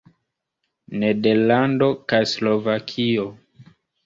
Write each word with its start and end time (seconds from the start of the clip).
Nederlando 1.03 1.91
kaj 2.13 2.23
Slovakio. 2.33 3.29